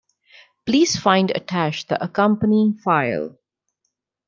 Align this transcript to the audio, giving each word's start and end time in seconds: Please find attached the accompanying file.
Please 0.65 0.95
find 0.99 1.29
attached 1.35 1.87
the 1.89 2.03
accompanying 2.03 2.73
file. 2.75 3.37